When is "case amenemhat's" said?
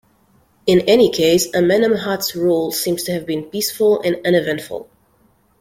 1.11-2.35